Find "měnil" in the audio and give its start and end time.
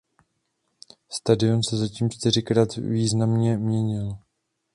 3.57-4.17